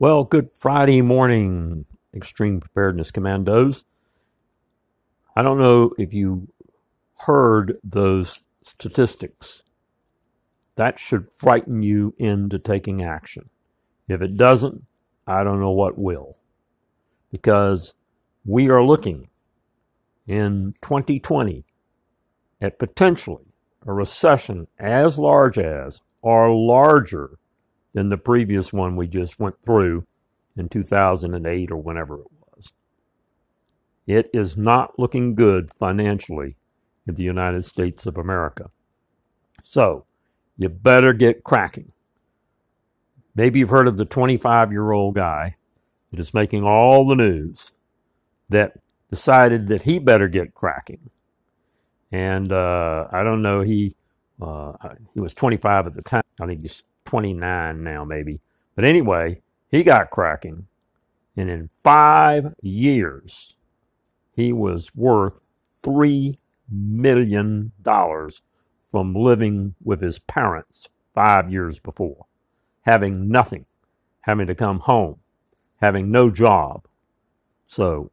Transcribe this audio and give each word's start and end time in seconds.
Well, 0.00 0.24
good 0.24 0.48
Friday 0.48 1.02
morning, 1.02 1.84
Extreme 2.14 2.60
Preparedness 2.60 3.10
Commandos. 3.10 3.84
I 5.36 5.42
don't 5.42 5.58
know 5.58 5.92
if 5.98 6.14
you 6.14 6.48
heard 7.26 7.76
those 7.84 8.42
statistics. 8.62 9.62
That 10.76 10.98
should 10.98 11.28
frighten 11.28 11.82
you 11.82 12.14
into 12.16 12.58
taking 12.58 13.02
action. 13.04 13.50
If 14.08 14.22
it 14.22 14.38
doesn't, 14.38 14.86
I 15.26 15.44
don't 15.44 15.60
know 15.60 15.70
what 15.70 15.98
will. 15.98 16.38
Because 17.30 17.94
we 18.42 18.70
are 18.70 18.82
looking 18.82 19.28
in 20.26 20.72
2020 20.80 21.66
at 22.58 22.78
potentially 22.78 23.52
a 23.86 23.92
recession 23.92 24.66
as 24.78 25.18
large 25.18 25.58
as 25.58 26.00
or 26.22 26.50
larger 26.54 27.36
than 27.92 28.08
the 28.08 28.18
previous 28.18 28.72
one 28.72 28.96
we 28.96 29.06
just 29.06 29.38
went 29.38 29.62
through 29.62 30.06
in 30.56 30.68
2008 30.68 31.70
or 31.70 31.76
whenever 31.76 32.20
it 32.20 32.26
was. 32.54 32.72
It 34.06 34.30
is 34.32 34.56
not 34.56 34.98
looking 34.98 35.34
good 35.34 35.70
financially 35.70 36.56
in 37.06 37.14
the 37.14 37.24
United 37.24 37.64
States 37.64 38.06
of 38.06 38.18
America. 38.18 38.70
So, 39.60 40.06
you 40.56 40.68
better 40.68 41.12
get 41.12 41.44
cracking. 41.44 41.92
Maybe 43.34 43.60
you've 43.60 43.70
heard 43.70 43.88
of 43.88 43.96
the 43.96 44.04
25 44.04 44.72
year 44.72 44.92
old 44.92 45.14
guy 45.14 45.56
that 46.10 46.20
is 46.20 46.34
making 46.34 46.64
all 46.64 47.06
the 47.06 47.14
news 47.14 47.72
that 48.48 48.74
decided 49.10 49.68
that 49.68 49.82
he 49.82 49.98
better 49.98 50.28
get 50.28 50.54
cracking. 50.54 51.10
And 52.12 52.52
uh, 52.52 53.06
I 53.12 53.22
don't 53.22 53.42
know, 53.42 53.60
he 53.60 53.94
uh, 54.42 54.72
he 55.14 55.20
was 55.20 55.34
25 55.34 55.86
at 55.86 55.94
the 55.94 56.02
time. 56.02 56.22
I 56.40 56.46
think 56.46 56.62
he's 56.62 56.82
29 57.10 57.82
now, 57.82 58.04
maybe. 58.04 58.38
But 58.76 58.84
anyway, 58.84 59.42
he 59.68 59.82
got 59.82 60.10
cracking. 60.10 60.68
And 61.36 61.50
in 61.50 61.66
five 61.66 62.54
years, 62.62 63.56
he 64.32 64.52
was 64.52 64.94
worth 64.94 65.44
$3 65.82 66.38
million 66.70 67.72
from 68.78 69.14
living 69.14 69.74
with 69.82 70.00
his 70.00 70.20
parents 70.20 70.88
five 71.12 71.50
years 71.50 71.80
before, 71.80 72.26
having 72.82 73.28
nothing, 73.28 73.66
having 74.20 74.46
to 74.46 74.54
come 74.54 74.78
home, 74.78 75.16
having 75.80 76.12
no 76.12 76.30
job. 76.30 76.86
So 77.64 78.12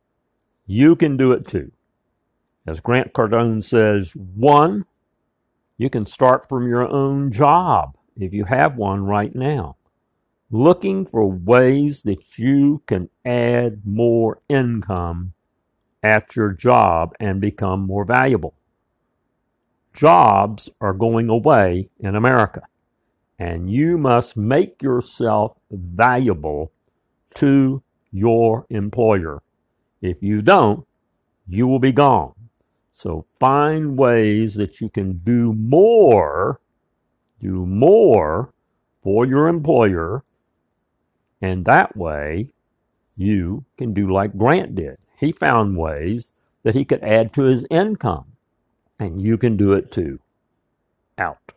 you 0.66 0.96
can 0.96 1.18
do 1.18 1.32
it 1.34 1.48
too. 1.48 1.72
As 2.66 2.80
Grant 2.80 3.14
Cardone 3.14 3.64
says, 3.64 4.16
one, 4.16 4.86
you 5.78 5.88
can 5.92 6.06
start 6.06 6.50
from 6.50 6.68
your 6.68 6.88
own 6.88 7.32
job 7.32 7.97
if 8.20 8.34
you 8.34 8.46
have 8.46 8.78
one 8.78 9.04
right 9.04 9.34
now, 9.34 9.78
looking 10.50 11.06
for 11.06 11.26
ways 11.30 12.04
that 12.04 12.38
you 12.38 12.82
can 12.88 13.10
add 13.26 13.82
more 13.86 14.40
income 14.50 15.34
at 16.02 16.36
your 16.36 16.54
job 16.54 17.14
and 17.20 17.42
become 17.42 17.82
more 17.82 18.06
valuable. 18.06 18.56
Jobs 19.96 20.70
are 20.80 20.94
going 20.94 21.30
away 21.30 21.90
in 22.00 22.16
America, 22.16 22.62
and 23.40 23.70
you 23.70 23.98
must 23.98 24.38
make 24.38 24.82
yourself 24.82 25.58
valuable 25.72 26.72
to 27.36 27.84
your 28.12 28.66
employer. 28.70 29.42
If 30.02 30.22
you 30.22 30.42
don't, 30.42 30.86
you 31.48 31.68
will 31.68 31.80
be 31.80 31.92
gone. 31.92 32.34
So 32.92 33.22
find 33.22 33.98
ways 33.98 34.56
that 34.56 34.82
you 34.82 34.90
can 34.90 35.18
do 35.18 35.54
more 35.54 36.60
do 37.40 37.66
more 37.66 38.54
for 39.02 39.26
your 39.26 39.48
employer, 39.48 40.24
and 41.42 41.66
that 41.66 41.96
way 41.96 42.50
you 43.16 43.66
can 43.78 43.94
do 43.94 44.12
like 44.12 44.38
Grant 44.38 44.76
did. 44.76 44.98
He 45.20 45.32
found 45.32 45.78
ways 45.78 46.34
that 46.64 46.76
he 46.76 46.86
could 46.86 47.04
add 47.04 47.34
to 47.34 47.44
his 47.44 47.66
income, 47.70 48.34
and 49.00 49.22
you 49.22 49.38
can 49.38 49.58
do 49.58 49.74
it 49.74 49.92
too. 49.92 50.20
Out. 51.18 51.54